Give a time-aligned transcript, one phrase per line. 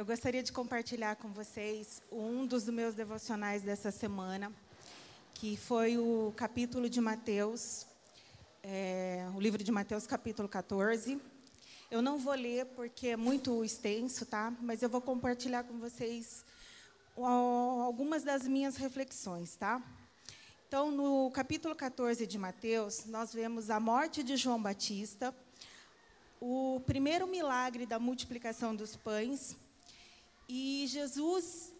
[0.00, 4.50] Eu gostaria de compartilhar com vocês um dos meus devocionais dessa semana,
[5.34, 7.86] que foi o capítulo de Mateus,
[8.62, 11.20] é, o livro de Mateus, capítulo 14.
[11.90, 14.50] Eu não vou ler porque é muito extenso, tá?
[14.62, 16.46] Mas eu vou compartilhar com vocês
[17.14, 19.82] algumas das minhas reflexões, tá?
[20.66, 25.34] Então, no capítulo 14 de Mateus, nós vemos a morte de João Batista,
[26.40, 29.58] o primeiro milagre da multiplicação dos pães
[30.50, 31.72] e Jesus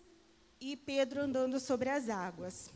[0.60, 2.70] e Pedro andando sobre as águas.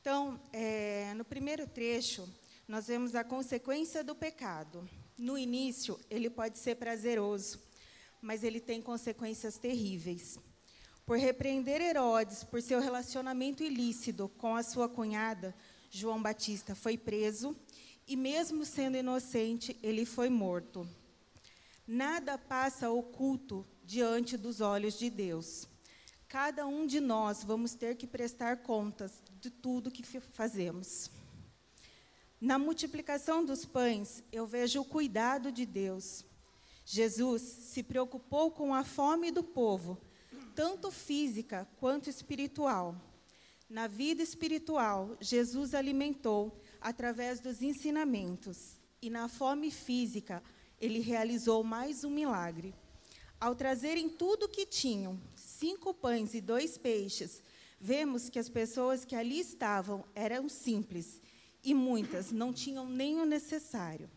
[0.00, 2.28] Então, é, no primeiro trecho,
[2.68, 4.88] nós vemos a consequência do pecado.
[5.18, 7.60] No início, ele pode ser prazeroso,
[8.22, 10.38] mas ele tem consequências terríveis
[11.10, 15.52] por repreender Herodes por seu relacionamento ilícito com a sua cunhada,
[15.90, 17.56] João Batista foi preso
[18.06, 20.88] e, mesmo sendo inocente, ele foi morto.
[21.84, 25.66] Nada passa oculto diante dos olhos de Deus.
[26.28, 31.10] Cada um de nós vamos ter que prestar contas de tudo que fazemos.
[32.40, 36.24] Na multiplicação dos pães, eu vejo o cuidado de Deus.
[36.86, 39.98] Jesus se preocupou com a fome do povo
[40.54, 42.94] tanto física quanto espiritual.
[43.68, 50.42] Na vida espiritual, Jesus alimentou através dos ensinamentos, e na fome física,
[50.80, 52.72] ele realizou mais um milagre.
[53.40, 57.42] Ao trazerem tudo o que tinham, cinco pães e dois peixes,
[57.80, 61.22] vemos que as pessoas que ali estavam eram simples
[61.64, 64.10] e muitas não tinham nem o necessário.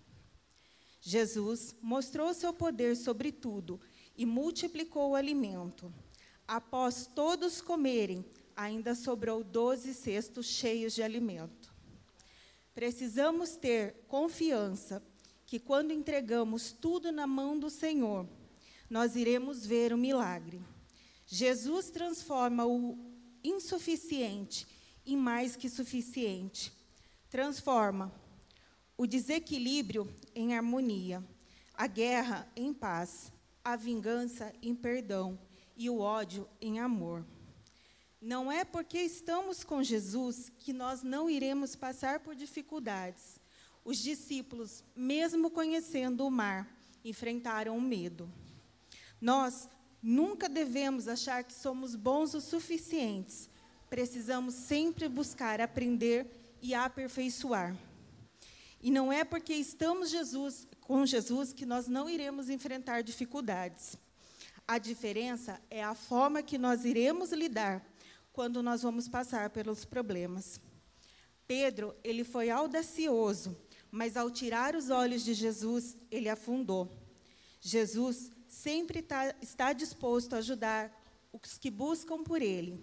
[0.99, 3.79] Jesus mostrou seu poder sobre tudo
[4.17, 5.93] e multiplicou o alimento.
[6.45, 11.73] Após todos comerem, ainda sobrou doze cestos cheios de alimento.
[12.75, 15.01] Precisamos ter confiança
[15.45, 18.27] que, quando entregamos tudo na mão do Senhor,
[18.93, 20.61] nós iremos ver o milagre.
[21.25, 22.95] Jesus transforma o
[23.43, 24.67] insuficiente
[25.03, 26.71] em mais que suficiente.
[27.27, 28.13] Transforma
[28.95, 31.27] o desequilíbrio em harmonia,
[31.73, 33.31] a guerra em paz,
[33.63, 35.39] a vingança em perdão
[35.75, 37.25] e o ódio em amor.
[38.21, 43.39] Não é porque estamos com Jesus que nós não iremos passar por dificuldades.
[43.83, 46.71] Os discípulos, mesmo conhecendo o mar,
[47.03, 48.31] enfrentaram o medo.
[49.23, 49.69] Nós
[50.01, 53.49] nunca devemos achar que somos bons o suficientes.
[53.89, 56.27] Precisamos sempre buscar aprender
[56.61, 57.73] e aperfeiçoar.
[58.81, 63.97] E não é porque estamos Jesus, com Jesus que nós não iremos enfrentar dificuldades.
[64.67, 67.81] A diferença é a forma que nós iremos lidar
[68.33, 70.59] quando nós vamos passar pelos problemas.
[71.47, 73.55] Pedro, ele foi audacioso,
[73.89, 76.91] mas ao tirar os olhos de Jesus, ele afundou.
[77.61, 80.91] Jesus sempre tá, está disposto a ajudar
[81.31, 82.79] os que buscam por ele,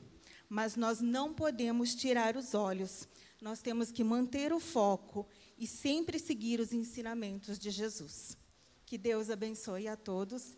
[0.49, 3.09] mas nós não podemos tirar os olhos.
[3.41, 5.27] Nós temos que manter o foco
[5.57, 8.37] e sempre seguir os ensinamentos de Jesus.
[8.85, 10.57] Que Deus abençoe a todos